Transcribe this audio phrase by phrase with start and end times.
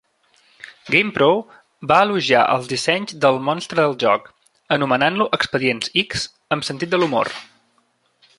[0.93, 1.27] "GamePro"
[1.91, 4.27] va elogiar els dissenys del monstre del joc,
[4.79, 6.27] anomenant-lo "Expedients-X"
[6.57, 7.33] amb sentit de l'humor.